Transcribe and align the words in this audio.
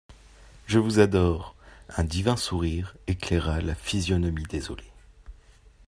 «Je 0.65 0.79
vous 0.79 0.97
adore.» 0.97 1.53
Un 1.95 2.03
divin 2.03 2.35
sourire 2.35 2.95
éclaira 3.05 3.61
la 3.61 3.75
physionomie 3.75 4.47
désolée. 4.49 4.91